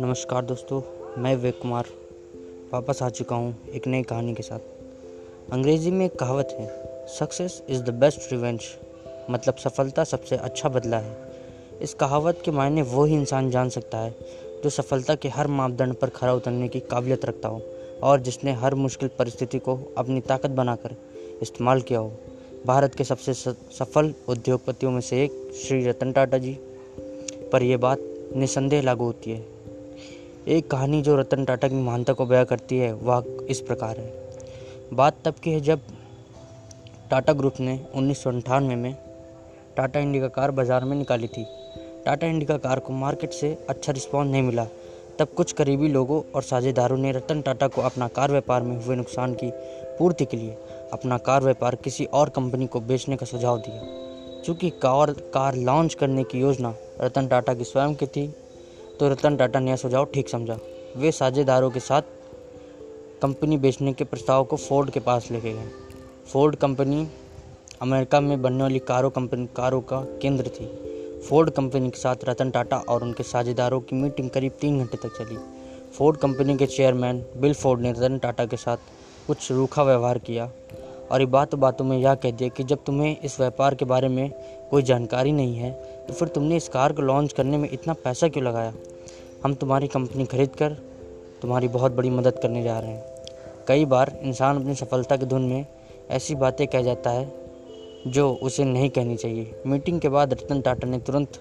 [0.00, 0.82] नमस्कार दोस्तों,
[1.22, 1.84] मैं विवेक कुमार
[2.72, 4.58] वापस आ चुका हूँ एक नई कहानी के साथ।
[5.52, 6.66] अंग्रेज़ी में एक कहावत है
[7.06, 8.60] success is the best revenge
[9.30, 11.16] मतलब सफलता सबसे अच्छा बदला है।
[11.82, 14.16] इस कहावत के मायने वो ही इंसान जान सकता है,
[14.64, 17.62] जो सफलता के हर मापदंड पर खरा उतरने की काबिलियत रखता हो
[18.02, 20.96] और जिसने हर मुश्किल परिस्थिति को अपनी ताकत बनाकर
[21.42, 22.12] इस्तेमाल किया हो।
[22.66, 26.52] भारत के सबसे सफल उद्योगपतियों में से एक श्री रतन टाटा जी।
[27.52, 27.98] पर यह बात
[28.36, 29.44] निसंदेह लागू होती है।
[30.48, 34.12] एक कहानी जो रतन टाटा की महानता को बयां करती है, वह इस प्रकार है।
[34.92, 35.80] बात तब की है जब
[37.10, 38.94] टाटा ग्रुप ने उन्नीस में
[39.76, 41.46] टाटा इंडिका कार बाज़ार में निकाली थी।
[42.06, 44.66] टाटा इंडिका कार को मार्केट से अच्छा रिस्पॉन्स नहीं मिला।
[45.18, 48.96] तब कुछ करीबी लोगों और साझेदारों ने रतन टाटा को अपना कार व्यापार में हुए
[48.96, 49.50] नुकसान की
[49.98, 50.56] पूर्ति के लिए
[50.94, 55.94] अपना कार व्यापार किसी और कंपनी को बेचने का सुझाव दिया। चूँकि कार कार लॉन्च
[55.94, 58.26] करने की योजना रतन टाटा की स्वयं की थी
[59.00, 60.58] तो रतन टाटा ने यह सुझाव ठीक समझा।
[60.96, 62.02] वे साझेदारों के साथ
[63.22, 65.68] कंपनी बेचने के प्रस्ताव को फोर्ड के पास लेके गए।
[66.26, 67.06] फोर्ड कंपनी
[67.82, 70.66] अमेरिका में बनने वाली कारों कंपनी, कारों का केंद्र थी।
[71.28, 75.16] फोर्ड कंपनी के साथ रतन टाटा और उनके साझेदारों की मीटिंग करीब तीन घंटे तक
[75.18, 75.38] चली।
[75.92, 78.76] फोर्ड कंपनी के चेयरमैन बिल फोर्ड ने रतन टाटा के साथ
[79.26, 80.50] कुछ रूखा व्यवहार किया।
[81.10, 84.08] और ये बात बातों में यह कह दिया कि जब तुम्हें इस व्यापार के बारे
[84.08, 84.30] में
[84.70, 85.72] कोई जानकारी नहीं है
[86.08, 88.72] तो फिर तुमने इस कार को लॉन्च करने में इतना पैसा क्यों लगाया?
[89.44, 90.72] हम तुम्हारी कंपनी खरीद कर
[91.42, 93.02] तुम्हारी बहुत बड़ी मदद करने जा रहे हैं।
[93.68, 95.66] कई बार इंसान अपनी सफलता की धुन में
[96.10, 97.32] ऐसी बातें कह जाता है
[98.06, 101.38] जो उसे नहीं कहनी चाहिए। मीटिंग के बाद रतन टाटा ने तुरंत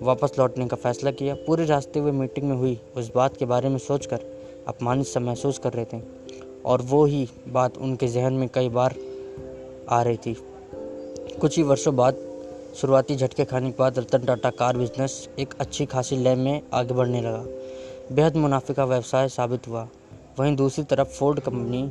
[0.00, 3.68] वापस लौटने का फैसला किया। पूरे रास्ते हुए मीटिंग में हुई। उस बात के बारे
[3.68, 4.20] में सोचकर
[4.68, 5.98] अपमानित सा महसूस कर रहे थे।
[6.64, 8.94] और वो ही बात उनके जहन में कई बार
[9.88, 10.36] आ रही थी।
[11.40, 12.16] कुछ ही वर्षों बाद
[12.80, 16.94] शुरुआती झटके खाने के बाद रतन टाटा कार बिज़नेस एक अच्छी खासी लय में आगे
[16.94, 17.44] बढ़ने लगा।
[18.14, 19.88] बेहद मुनाफे का व्यवसाय साबित हुआ।
[20.38, 21.82] वहीं दूसरी तरफ़ फोर्ड कंपनी,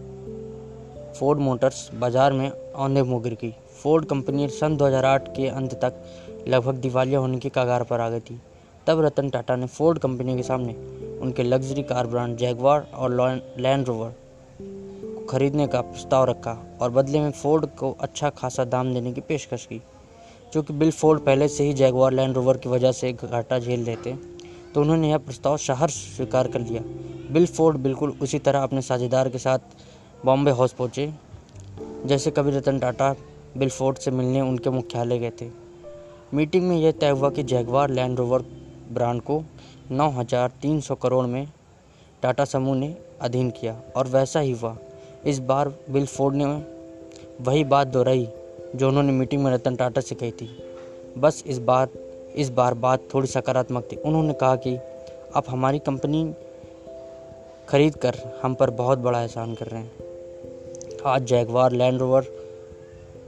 [1.19, 5.93] फोर्ड मोटर्स बाज़ार में औंधे मुँह गिर गई फोर्ड कंपनी सन 2008 के अंत तक
[6.47, 8.39] लगभग दिवालिया होने की कगार पर आ गई थी।
[8.87, 10.73] तब रतन टाटा ने फोर्ड कंपनी के सामने
[11.21, 13.15] उनके लग्जरी कार ब्रांड जैगवार और
[13.57, 14.20] लैंड रोवर को
[15.31, 19.65] खरीदने का प्रस्ताव रखा और बदले में फोर्ड को अच्छा खासा दाम देने की पेशकश
[19.65, 19.81] की।
[20.51, 23.95] क्योंकि बिल फोर्ड पहले से ही जैगवार लैंड रोवर की वजह से घाटा झेल रहे
[23.95, 24.13] थे
[24.73, 26.81] तो उन्होंने यह प्रस्ताव शहर स्वीकार कर लिया।
[27.33, 29.59] बिल फोर्ड बिल्कुल उसी तरह अपने साझेदार के साथ
[30.25, 31.13] बॉम्बे हाउस पहुँचे
[32.05, 33.13] जैसे कभी रतन टाटा
[33.57, 35.49] बिल फोर्ड से मिलने उनके मुख्यालय गए थे।
[36.33, 38.45] मीटिंग में यह तय हुआ कि जैगवार लैंड रोवर
[38.91, 39.43] ब्रांड को
[39.91, 41.45] 9,300 करोड़ में
[42.23, 44.77] टाटा समूह ने अधीन किया और वैसा ही हुआ।
[45.25, 46.45] इस बार बिल फोर्ड ने
[47.41, 48.27] वही बात दोहराई
[48.75, 50.49] जो उन्होंने मीटिंग में रतन टाटा से कही थी।
[51.17, 51.89] बस इस बार
[52.35, 54.75] इस बार बात थोड़ी सकारात्मक थी। उन्होंने कहा कि
[55.35, 56.23] आप हमारी कंपनी
[57.69, 59.91] खरीद कर हम पर बहुत बड़ा एहसान कर रहे हैं।
[61.05, 62.25] आज Jaguar Land Rover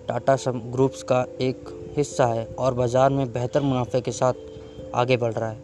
[0.08, 4.34] Tata groups का एक हिस्सा है और बाज़ार में बेहतर मुनाफे के साथ
[4.96, 5.62] आगे बढ़ रहा है।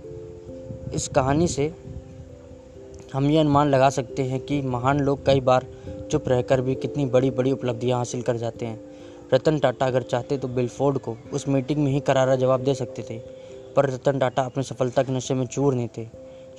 [0.94, 1.72] इस कहानी से
[3.14, 5.66] हम ये अनुमान लगा सकते हैं कि महान लोग कई बार
[6.12, 8.80] चुप रहकर भी कितनी बड़ी बड़ी उपलब्धियाँ हासिल कर जाते हैं।
[9.34, 13.04] रतन टाटा अगर चाहते तो बिलफोर्ड को उस मीटिंग में ही करारा जवाब दे सकते
[13.10, 13.18] थे,
[13.76, 16.08] पर रतन टाटा अपनी सफलता के नशे में चूर नहीं थे।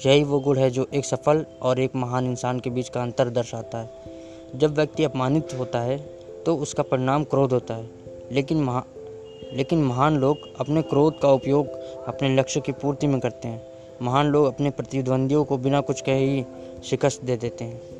[0.06, 3.28] यही वो गुण है जो एक सफल और एक महान इंसान के बीच का अंतर
[3.28, 3.90] दर्शाता है।
[4.56, 5.98] जब व्यक्ति अपमानित होता है
[6.46, 7.90] तो उसका परिणाम क्रोध होता है।
[8.32, 8.84] लेकिन महा,
[9.52, 11.68] लेकिन महान लोग अपने क्रोध का उपयोग
[12.06, 13.69] अपने लक्ष्य की पूर्ति में करते हैं।
[14.02, 16.44] महान लोग अपने प्रतिद्वंदियों को बिना कुछ कहे ही
[16.84, 17.99] शिकस्त दे देते हैं।